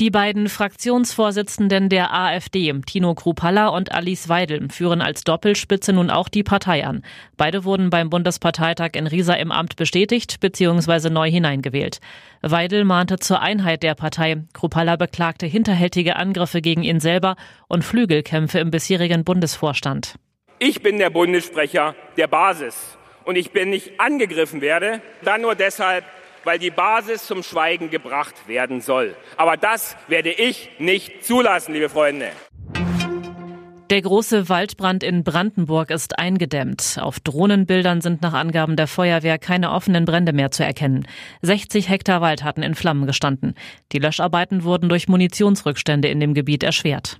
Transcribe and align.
Die 0.00 0.10
beiden 0.10 0.48
Fraktionsvorsitzenden 0.48 1.90
der 1.90 2.14
AfD, 2.14 2.72
Tino 2.86 3.14
Krupalla 3.14 3.68
und 3.68 3.92
Alice 3.92 4.30
Weidel, 4.30 4.70
führen 4.70 5.02
als 5.02 5.24
Doppelspitze 5.24 5.92
nun 5.92 6.08
auch 6.08 6.30
die 6.30 6.42
Partei 6.42 6.86
an. 6.86 7.02
Beide 7.36 7.64
wurden 7.64 7.90
beim 7.90 8.08
Bundesparteitag 8.08 8.92
in 8.94 9.06
Riesa 9.06 9.34
im 9.34 9.52
Amt 9.52 9.76
bestätigt 9.76 10.40
bzw. 10.40 11.10
neu 11.10 11.30
hineingewählt. 11.30 12.00
Weidel 12.40 12.86
mahnte 12.86 13.18
zur 13.18 13.42
Einheit 13.42 13.82
der 13.82 13.94
Partei. 13.94 14.42
Krupalla 14.54 14.96
beklagte 14.96 15.44
hinterhältige 15.44 16.16
Angriffe 16.16 16.62
gegen 16.62 16.82
ihn 16.82 17.00
selber 17.00 17.36
und 17.68 17.84
Flügelkämpfe 17.84 18.58
im 18.58 18.70
bisherigen 18.70 19.24
Bundesvorstand. 19.24 20.14
Ich 20.58 20.82
bin 20.82 20.96
der 20.96 21.10
Bundessprecher 21.10 21.94
der 22.16 22.26
Basis 22.26 22.96
und 23.24 23.36
ich 23.36 23.52
bin 23.52 23.68
nicht 23.68 24.00
angegriffen 24.00 24.62
werde, 24.62 25.02
dann 25.24 25.42
nur 25.42 25.56
deshalb, 25.56 26.06
weil 26.44 26.58
die 26.58 26.70
Basis 26.70 27.26
zum 27.26 27.42
Schweigen 27.42 27.90
gebracht 27.90 28.48
werden 28.48 28.80
soll. 28.80 29.14
Aber 29.36 29.56
das 29.56 29.96
werde 30.08 30.30
ich 30.30 30.70
nicht 30.78 31.24
zulassen, 31.24 31.74
liebe 31.74 31.88
Freunde. 31.88 32.30
Der 33.90 34.02
große 34.02 34.48
Waldbrand 34.48 35.02
in 35.02 35.24
Brandenburg 35.24 35.90
ist 35.90 36.16
eingedämmt. 36.16 36.98
Auf 37.00 37.18
Drohnenbildern 37.18 38.00
sind 38.00 38.22
nach 38.22 38.34
Angaben 38.34 38.76
der 38.76 38.86
Feuerwehr 38.86 39.36
keine 39.36 39.72
offenen 39.72 40.04
Brände 40.04 40.32
mehr 40.32 40.52
zu 40.52 40.64
erkennen. 40.64 41.08
60 41.42 41.88
Hektar 41.88 42.20
Wald 42.20 42.44
hatten 42.44 42.62
in 42.62 42.76
Flammen 42.76 43.08
gestanden. 43.08 43.54
Die 43.90 43.98
Löscharbeiten 43.98 44.62
wurden 44.62 44.88
durch 44.88 45.08
Munitionsrückstände 45.08 46.06
in 46.06 46.20
dem 46.20 46.34
Gebiet 46.34 46.62
erschwert. 46.62 47.18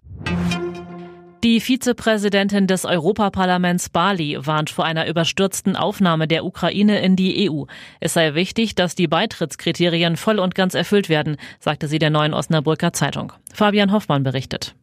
Die 1.43 1.61
Vizepräsidentin 1.61 2.67
des 2.67 2.85
Europaparlaments 2.85 3.89
Bali 3.89 4.37
warnt 4.39 4.69
vor 4.69 4.85
einer 4.85 5.09
überstürzten 5.09 5.75
Aufnahme 5.75 6.29
der 6.29 6.45
Ukraine 6.45 7.01
in 7.01 7.17
die 7.17 7.51
EU. 7.51 7.65
Es 7.99 8.13
sei 8.13 8.35
wichtig, 8.35 8.75
dass 8.75 8.95
die 8.95 9.09
Beitrittskriterien 9.09 10.17
voll 10.17 10.39
und 10.39 10.55
ganz 10.55 10.75
erfüllt 10.75 11.09
werden, 11.09 11.39
sagte 11.59 11.89
sie 11.89 11.99
der 11.99 12.11
neuen 12.11 12.35
Osnabrücker 12.35 12.93
Zeitung. 12.93 13.33
Fabian 13.55 13.91
Hoffmann 13.91 14.23
berichtet. 14.23 14.75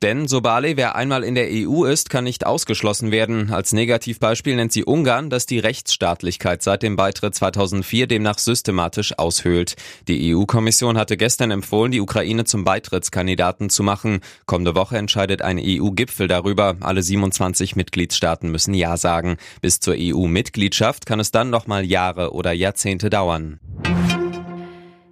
Denn 0.00 0.28
Sobale, 0.28 0.76
wer 0.76 0.94
einmal 0.94 1.24
in 1.24 1.34
der 1.34 1.48
EU 1.50 1.82
ist, 1.84 2.08
kann 2.08 2.22
nicht 2.22 2.46
ausgeschlossen 2.46 3.10
werden. 3.10 3.50
Als 3.50 3.72
Negativbeispiel 3.72 4.54
nennt 4.54 4.70
sie 4.70 4.84
Ungarn, 4.84 5.28
das 5.28 5.44
die 5.44 5.58
Rechtsstaatlichkeit 5.58 6.62
seit 6.62 6.84
dem 6.84 6.94
Beitritt 6.94 7.34
2004 7.34 8.06
demnach 8.06 8.38
systematisch 8.38 9.18
aushöhlt. 9.18 9.74
Die 10.06 10.32
EU-Kommission 10.32 10.96
hatte 10.96 11.16
gestern 11.16 11.50
empfohlen, 11.50 11.90
die 11.90 12.00
Ukraine 12.00 12.44
zum 12.44 12.62
Beitrittskandidaten 12.62 13.70
zu 13.70 13.82
machen. 13.82 14.20
Kommende 14.46 14.76
Woche 14.76 14.96
entscheidet 14.96 15.42
ein 15.42 15.58
EU-Gipfel 15.60 16.28
darüber. 16.28 16.76
Alle 16.78 17.02
27 17.02 17.74
Mitgliedstaaten 17.74 18.52
müssen 18.52 18.74
Ja 18.74 18.96
sagen. 18.96 19.36
Bis 19.62 19.80
zur 19.80 19.96
EU-Mitgliedschaft 19.98 21.06
kann 21.06 21.18
es 21.18 21.32
dann 21.32 21.50
noch 21.50 21.66
mal 21.66 21.84
Jahre 21.84 22.32
oder 22.34 22.52
Jahrzehnte 22.52 23.10
dauern. 23.10 23.58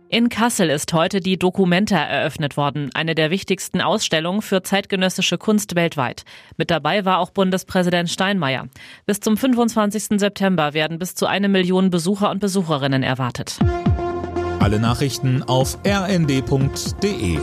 In 0.09 0.29
Kassel 0.29 0.71
ist 0.71 0.93
heute 0.93 1.19
die 1.19 1.37
Documenta 1.37 1.97
eröffnet 1.97 2.57
worden, 2.57 2.91
eine 2.95 3.17
der 3.17 3.31
wichtigsten 3.31 3.81
Ausstellungen 3.81 4.41
für 4.41 4.63
zeitgenössische 4.63 5.37
Kunst 5.37 5.75
weltweit. 5.75 6.23
Mit 6.57 6.71
dabei 6.71 7.05
war 7.05 7.19
auch 7.19 7.31
Bundespräsident 7.31 8.09
Steinmeier. 8.09 8.69
Bis 9.05 9.19
zum 9.19 9.37
25. 9.37 10.21
September 10.21 10.75
werden 10.75 11.01
bis 11.01 11.17
zu 11.17 11.27
eine 11.27 11.49
Million 11.49 11.91
Besucher 11.91 12.31
und 12.31 12.39
Besucherinnen 12.39 13.03
erwartet. 13.03 13.59
Alle 14.61 14.79
Nachrichten 14.79 15.43
auf 15.43 15.77
rnd.de 15.85 17.39